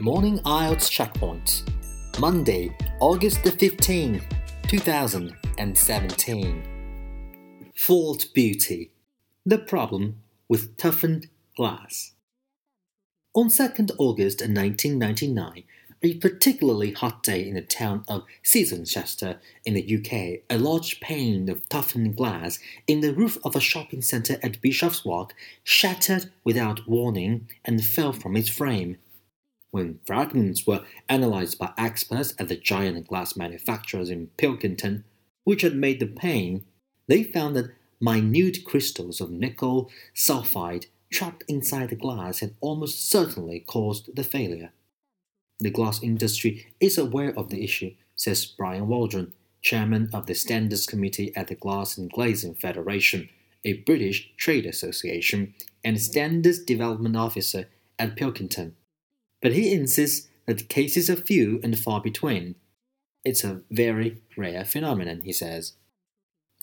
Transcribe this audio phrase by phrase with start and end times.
[0.00, 1.64] Morning IELTS Checkpoint.
[2.20, 4.22] Monday, August the 15th,
[4.68, 6.62] 2017.
[7.74, 8.92] Fault Beauty.
[9.44, 12.12] The problem with toughened glass.
[13.34, 15.64] On 2nd August 1999,
[16.00, 21.48] a particularly hot day in the town of Cirencester in the UK, a large pane
[21.48, 25.34] of toughened glass in the roof of a shopping centre at Bishop's Walk
[25.64, 28.98] shattered without warning and fell from its frame.
[29.70, 35.04] When fragments were analyzed by experts at the giant glass manufacturers in Pilkington,
[35.44, 36.64] which had made the pane,
[37.06, 43.60] they found that minute crystals of nickel sulfide trapped inside the glass had almost certainly
[43.60, 44.72] caused the failure.
[45.60, 50.86] The glass industry is aware of the issue, says Brian Waldron, chairman of the Standards
[50.86, 53.28] Committee at the Glass and Glazing Federation,
[53.64, 57.66] a British trade association, and standards development officer
[57.98, 58.76] at Pilkington
[59.40, 62.54] but he insists that cases are few and far between.
[63.24, 65.74] It's a very rare phenomenon, he says.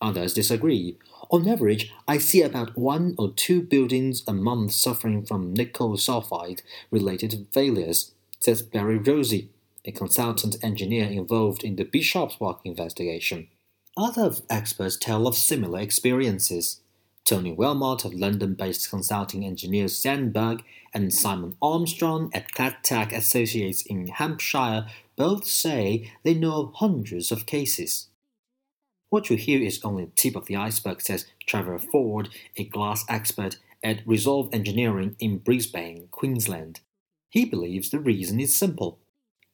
[0.00, 0.96] Others disagree.
[1.30, 6.62] On average, I see about one or two buildings a month suffering from nickel sulfide
[6.90, 9.50] related failures, says Barry Josie,
[9.84, 13.48] a consultant engineer involved in the Bishop's Walk investigation.
[13.96, 16.80] Other experts tell of similar experiences.
[17.28, 24.06] Tony Wilmot of London based consulting engineers Sandberg and Simon Armstrong at CladTech Associates in
[24.06, 28.08] Hampshire both say they know of hundreds of cases.
[29.10, 33.04] What you hear is only the tip of the iceberg, says Trevor Ford, a glass
[33.10, 36.80] expert at Resolve Engineering in Brisbane, Queensland.
[37.28, 39.00] He believes the reason is simple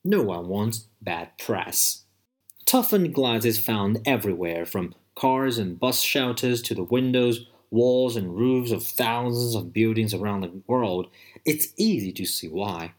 [0.05, 2.05] no one wants bad press.
[2.67, 8.37] Toughened glass is found everywhere, from cars and bus shelters to the windows walls and
[8.37, 11.09] roofs of thousands of buildings around the world,
[11.45, 12.93] it's easy to see why.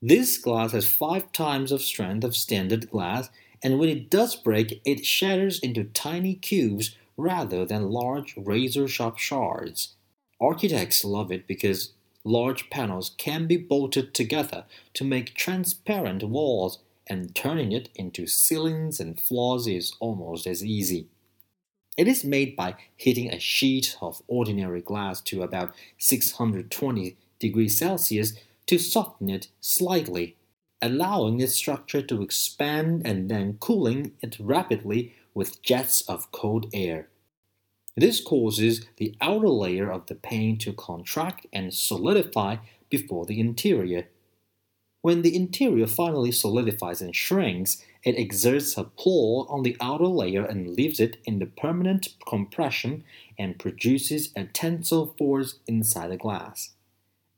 [0.00, 3.28] This glass has five times the strength of standard glass,
[3.62, 9.18] and when it does break, it shatters into tiny cubes rather than large razor sharp
[9.18, 9.94] shards.
[10.40, 11.92] Architects love it because
[12.24, 14.64] large panels can be bolted together
[14.94, 21.08] to make transparent walls, and turning it into ceilings and floors is almost as easy.
[21.96, 28.34] It is made by heating a sheet of ordinary glass to about 620 degrees Celsius
[28.66, 30.36] to soften it slightly,
[30.80, 37.08] allowing its structure to expand and then cooling it rapidly with jets of cold air.
[37.94, 42.56] This causes the outer layer of the pane to contract and solidify
[42.88, 44.08] before the interior.
[45.02, 50.44] When the interior finally solidifies and shrinks, it exerts a pull on the outer layer
[50.44, 53.04] and leaves it in the permanent compression
[53.38, 56.70] and produces a tensile force inside the glass.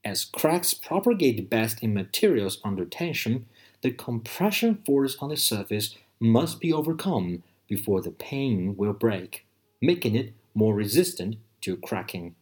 [0.05, 3.47] As cracks propagate best in materials under tension,
[3.83, 9.47] the compression force on the surface must be overcome before the pane will break,
[9.81, 12.35] making it more resistant to cracking.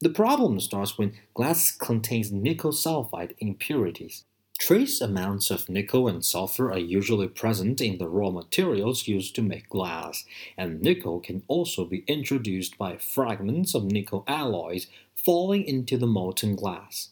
[0.00, 4.24] The problem starts when glass contains nickel sulfide impurities.
[4.60, 9.42] Trace amounts of nickel and sulfur are usually present in the raw materials used to
[9.42, 15.96] make glass, and nickel can also be introduced by fragments of nickel alloys falling into
[15.96, 17.08] the molten glass.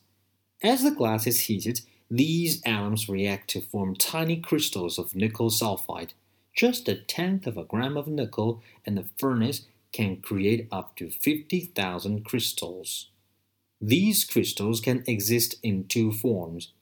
[0.62, 6.12] As the glass is heated, these atoms react to form tiny crystals of nickel sulfide.
[6.54, 11.08] Just a tenth of a gram of nickel in the furnace can create up to
[11.08, 13.08] 50,000 crystals.
[13.80, 16.72] These crystals can exist in two forms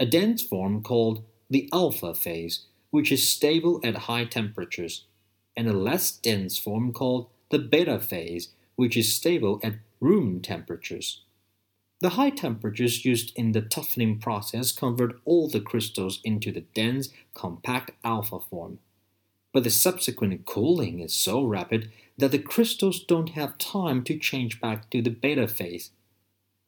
[0.00, 5.04] a dense form called the alpha phase, which is stable at high temperatures,
[5.56, 11.20] and a less dense form called the beta phase, which is stable at room temperatures.
[12.00, 17.10] The high temperatures used in the toughening process convert all the crystals into the dense,
[17.34, 18.78] compact alpha form.
[19.52, 24.62] But the subsequent cooling is so rapid that the crystals don't have time to change
[24.62, 25.90] back to the beta phase.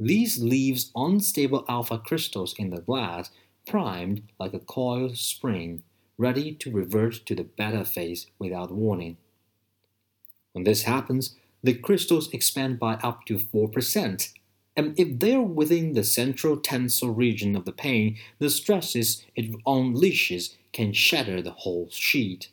[0.04, 3.30] These leaves unstable alpha crystals in the glass,
[3.64, 5.84] primed like a coiled spring,
[6.18, 9.16] ready to revert to the beta phase without warning.
[10.50, 14.32] When this happens, the crystals expand by up to 4%,
[14.74, 19.52] and if they are within the central tensile region of the pane, the stresses it
[19.64, 22.50] unleashes can shatter the whole sheet.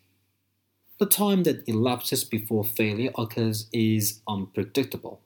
[0.99, 5.21] The time that elapses before failure occurs is unpredictable.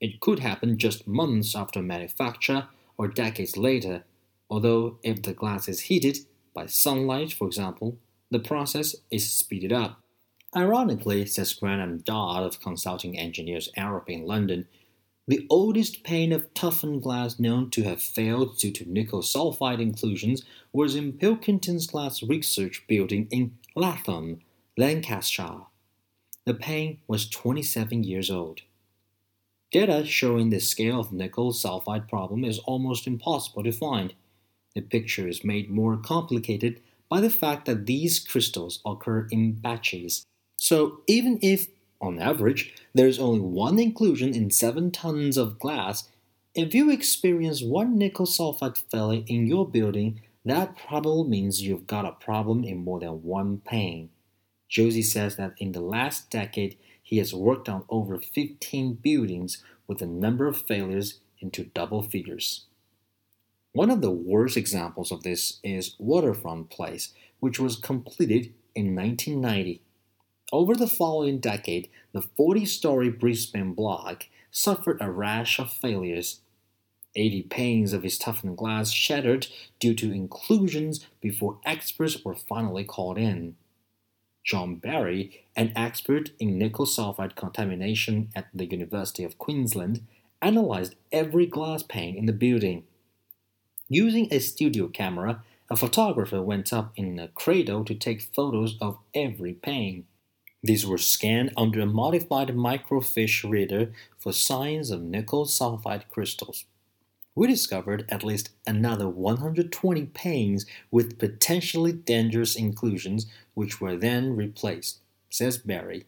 [0.00, 4.04] It could happen just months after manufacture or decades later,
[4.48, 6.18] although if the glass is heated
[6.54, 7.98] by sunlight, for example,
[8.30, 10.00] the process is speeded up.
[10.56, 14.66] Ironically, says Graham Dodd of Consulting Engineers Arup in London,
[15.28, 20.44] The oldest pane of toughened glass known to have failed due to nickel sulfide inclusions
[20.72, 24.40] was in Pilkington's Glass Research Building in Lathom,
[24.76, 25.66] Lancashire.
[26.46, 28.62] The pane was 27 years old.
[29.70, 34.14] Data showing the scale of nickel sulfide problem is almost impossible to find.
[34.74, 40.24] The picture is made more complicated by the fact that these crystals occur in batches.
[40.56, 41.68] So even if
[42.00, 46.08] on average, there is only one inclusion in 7 tons of glass.
[46.54, 52.06] If you experience one nickel sulfide failure in your building, that probably means you've got
[52.06, 54.08] a problem in more than one pane.
[54.68, 56.78] Josie says that in the last decade,
[57.10, 62.66] he has worked on over 15 buildings with a number of failures into double figures.
[63.72, 69.82] One of the worst examples of this is Waterfront Place, which was completed in 1990.
[70.52, 76.42] Over the following decade, the 40 story Brisbane block suffered a rash of failures.
[77.16, 79.48] 80 panes of its toughened glass shattered
[79.80, 83.56] due to inclusions before experts were finally called in.
[84.44, 90.06] John Barry, an expert in nickel sulfide contamination at the University of Queensland,
[90.42, 92.84] analyzed every glass pane in the building.
[93.88, 98.98] Using a studio camera, a photographer went up in a cradle to take photos of
[99.14, 100.06] every pane.
[100.62, 106.64] These were scanned under a modified microfiche reader for signs of nickel sulfide crystals.
[107.40, 114.98] We discovered at least another 120 panes with potentially dangerous inclusions, which were then replaced,
[115.30, 116.04] says Barry.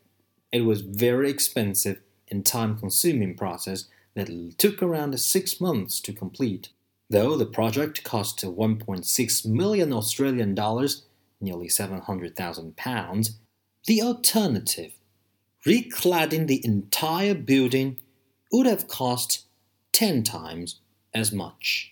[0.53, 6.69] It was very expensive and time consuming process that took around six months to complete.
[7.09, 11.07] Though the project cost 1.6 million Australian dollars,
[11.41, 13.39] nearly 700,000 pounds,
[13.87, 14.93] the alternative,
[15.67, 17.97] recladding the entire building,
[18.53, 19.47] would have cost
[19.93, 20.82] 10 times
[21.15, 21.92] as much.